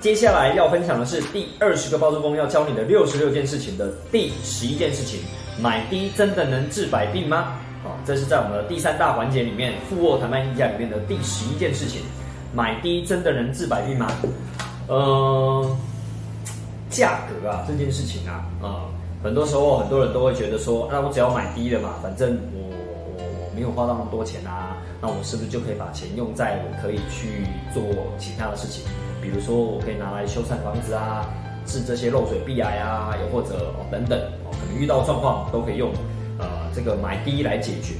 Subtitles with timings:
[0.00, 5.20] 接下来要分享的是第二十个包租公要教你的六十六件事情的第十一件事情：
[5.60, 7.58] 买低真的能治百病吗？
[7.84, 12.00] 好，这是在我们的第三大环节里面，富沃谈判议价里面的第十一件事情：
[12.54, 14.10] 买低真的能治百病吗？
[14.86, 15.76] 呃，
[16.88, 18.88] 价格啊，这件事情啊，啊，
[19.22, 22.74] 很多时候很多人都会觉得说，那我只要买低了嘛，反正我
[23.54, 27.82] 没有花到那么多钱啊，那我是不是就可以把钱用在我可以去做
[28.18, 28.84] 其他的事情？
[29.20, 31.28] 比如说我可以拿来修缮房子啊，
[31.66, 35.92] 治这些漏水壁癌啊，又或者等等哦，可能遇到状况都可以用
[36.38, 37.94] 呃这个买低来解决。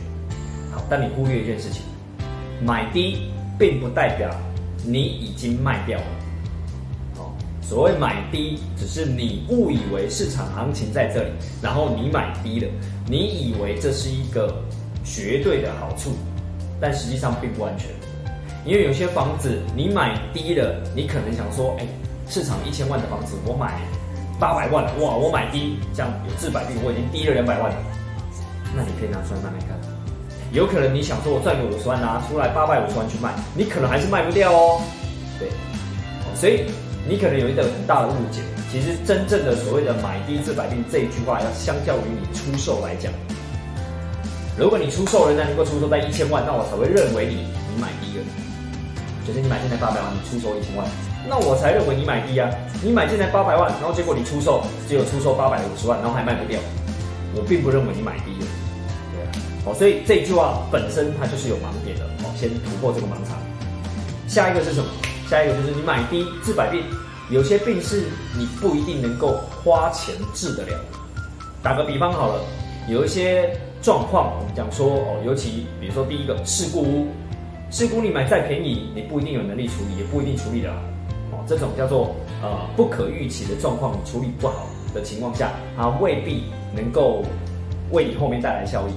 [0.73, 1.83] 好，但你忽略一件事情，
[2.65, 4.31] 买低并不代表
[4.85, 6.07] 你已经卖掉了。
[7.63, 11.31] 所谓买低，只是你误以为市场行情在这里，
[11.63, 12.67] 然后你买低了，
[13.07, 14.53] 你以为这是一个
[15.05, 16.13] 绝对的好处，
[16.81, 17.89] 但实际上并不安全。
[18.65, 21.87] 因为有些房子你买低了，你可能想说，哎，
[22.29, 23.81] 市场一千万的房子，我买
[24.39, 27.77] 八百万，哇，我买低，这样有治百病，我已经低了两百万了。
[28.77, 29.79] 那你可以拿出来卖卖看，
[30.53, 34.81] 有可能你想说我赚个五十万拿出来八百五十万去卖，你可能还是卖不掉哦。
[35.39, 35.49] 对，
[36.35, 36.65] 所以。
[37.09, 43.11] 你可能有一个很大的误解，其实真正的所谓的“买低治百病”这一句话，要相较于你出售来讲，
[44.59, 48.25] 如果你出售仍然能够出售在一千万，那我才会认为你你买低了。
[49.27, 50.87] 就是你买进来八百万，你出售一千万，
[51.29, 52.51] 那我才认为你买低啊。
[52.83, 56.59] 你买进来八百万，然后结果你出售只有出售八百五十万，然后还卖不掉，
[57.35, 58.47] 我并不认为你买低了。
[59.13, 59.29] 对啊，
[59.65, 62.05] 好，所以这句话本身它就是有盲点的。
[62.23, 63.39] 好，先突破这个盲场。
[64.27, 64.89] 下一个是什么？
[65.29, 66.83] 下一个就是你买低治百病，
[67.29, 68.05] 有些病是
[68.37, 70.81] 你不一定能够花钱治得了。
[71.63, 72.41] 打个比方好了，
[72.89, 77.07] 有一些状况，我们讲说哦，尤其比如说第一个事故屋，
[77.71, 80.83] 事故你买再便宜，你不一定有能力处理，也不一定处理得了。
[81.33, 87.25] 哦，这种叫做呃不可预期的状况，你处理不好的情况下，它未必能够
[87.93, 88.93] 为你后面带来效益。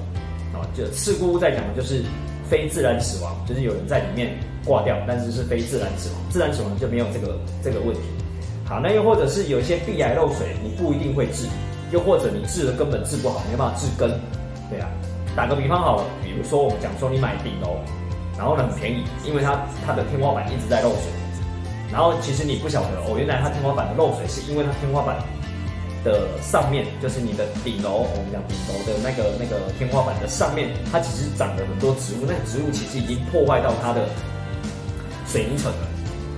[0.55, 2.03] 啊，就事故屋在讲的就是
[2.49, 4.35] 非自然死亡，就是有人在里面。
[4.65, 8.01] 挂掉，但是是非自然死亡，自然死亡就没有这个这个问题。
[8.63, 11.49] 好，那又或者是有一些壁癌漏水，你不一定会治，
[11.91, 14.09] 又或者你治了根本治不好，没办法治根。
[14.69, 14.87] 对啊，
[15.35, 17.77] 打个比方好了，比如说我们讲说你买顶楼，
[18.37, 21.11] 然后呢很便宜，因为它它的天花板一直在漏水，
[21.91, 25.17] 然后其实你不晓得哦，原来它天花板的漏水是因为它天花板
[26.03, 34.07] 的上面，就是你的顶楼，我们讲顶楼的那个那个天花板的上面，它其实长了很多植物，那个植物其实已经破坏到它的。
[35.25, 35.87] 水泥层了，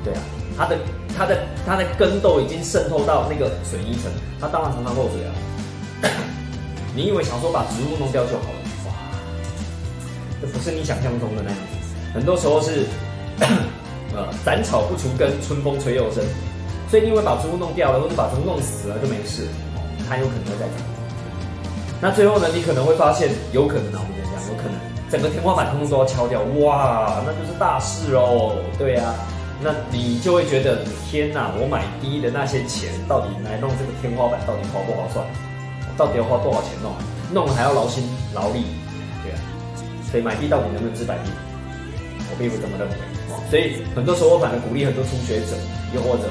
[0.05, 0.21] 对啊，
[0.55, 0.77] 它的
[1.17, 4.09] 它的它的根都已经渗透到那个水泥层，
[4.39, 5.33] 它当然常常漏水啊。
[6.95, 8.59] 你以为想说把植物弄掉就好了？
[8.87, 8.93] 哇，
[10.41, 11.87] 这不是你想象中的那样子。
[12.13, 12.85] 很多时候是，
[14.15, 16.23] 呃，斩草不除根，春风吹又生。
[16.89, 19.47] 所以你以为把植物弄掉了，或者把植物弄死了就没事，
[20.07, 20.75] 它有可能会再长。
[21.99, 24.79] 那最后呢，你可能会发现，有可能啊，我跟你讲有可能。
[25.11, 28.55] 整个天花板通通都要敲掉，哇，那就是大事哦。
[28.77, 29.13] 对啊，
[29.61, 30.79] 那你就会觉得
[31.09, 35.25] 天哪，我买低的那些钱，到底来弄这个天花板，到底划不划算？
[35.97, 36.93] 到底要花多少钱弄？
[37.33, 38.63] 弄还要劳心劳力，
[39.23, 39.37] 对啊。
[40.11, 41.31] 所以买地到底能不能治百病？
[42.31, 42.95] 我并不这么认为。
[43.49, 45.55] 所以很多时候我反而鼓励很多初学者，
[45.93, 46.29] 又或者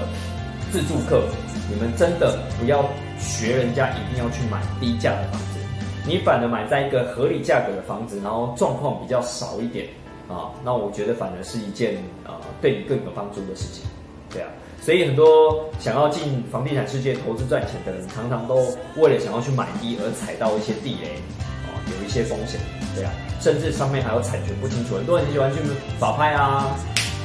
[0.73, 1.23] 自助客，
[1.71, 2.85] 你们真的不要
[3.19, 5.61] 学人家，一定要去买低价的房子。
[6.07, 9.87] 你反而买在一个合理价格的房子，然后状况比较少一点
[10.29, 13.85] 啊，那我觉得反而是一件呃对你更有帮助的事情，
[14.31, 14.49] 对啊，
[14.85, 21.17] 所以很多想要进房地产世界投资赚钱的人，常常都为了想要去买低而踩到一些地雷
[21.65, 22.61] 啊，有一些风险，
[22.95, 25.59] 对啊，甚至上面还有产权不清楚，很多人喜欢去
[25.99, 26.77] 法拍啊，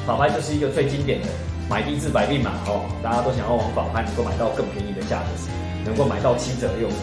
[0.08, 1.28] 法拍就是一个最经典的
[1.70, 5.28] 买低治百病嘛，哦，大家都想要往法拍能够买到更便宜的价格，
[5.84, 6.96] 能够买到七折六折。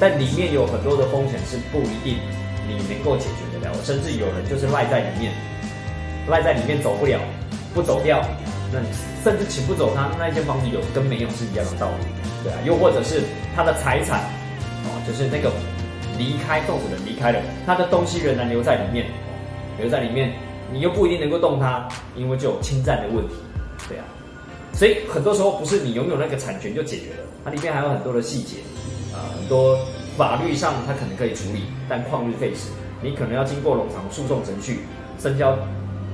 [0.00, 2.18] 但里面有很多的风险是不一定
[2.66, 5.30] 你能够解决得了，甚至有人就是赖在里面，
[6.26, 7.20] 赖在里面走不了，
[7.72, 8.20] 不走掉，
[8.72, 8.86] 那你
[9.24, 12.06] 甚至请不走他，那一间房子有跟没有是一样的道理，
[12.44, 13.22] 对啊，又或者是
[13.54, 14.20] 他的财产，
[14.84, 15.50] 哦，就是那个
[16.18, 19.06] 离开动手人离开了，他的东西仍然留在里面，
[19.78, 20.32] 留在里面，
[20.72, 23.34] 你又不一定能够动它，因为就有侵占的问题，
[23.88, 24.04] 对啊，
[24.72, 28.56] 所以很多时候不是你拥有那个产权就解决了，它里面还有很多的细节。
[29.12, 29.76] 啊，很多
[30.16, 32.70] 法律上它可能可以处理，但旷日费时，
[33.02, 34.82] 你可能要经过冗长诉讼程序，
[35.18, 35.36] 深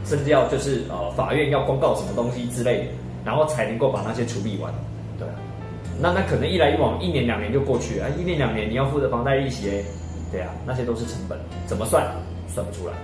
[0.07, 2.85] 甚至要就是呃法院要公告什么东西之类的，
[3.25, 4.73] 然后才能够把那些处理完，
[5.19, 5.35] 对啊，
[6.01, 9.69] 那那可能一来一往，一年两年就过去了，一年两年你要付的房贷利息，
[10.31, 12.07] 对啊，那些都是成本，怎么算
[12.47, 12.95] 算不出来，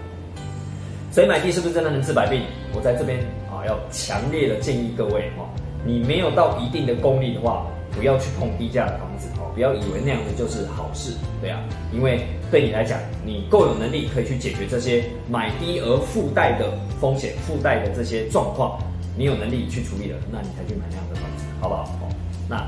[1.10, 2.42] 所以买地是不是真的能治百病？
[2.74, 3.18] 我在这边
[3.50, 5.44] 啊要强烈的建议各位哈，
[5.84, 11.60] 你没有到一定的功力的话，不要去碰低价的房子，不要以为那样子就是好事，对啊，
[11.92, 18.78] 因为对你来讲，你够有能力可以去解决这些买低而附带的风险、附带的这些状况，
[19.16, 21.84] 你有能力去处理了，那你才去买那样的房子，好不好？
[21.84, 22.08] 好，
[22.48, 22.64] 那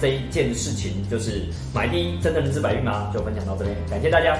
[0.00, 1.42] 这一件事情就是
[1.72, 3.10] 买低真的能治百病吗？
[3.14, 4.36] 就分享到这边，感谢大家。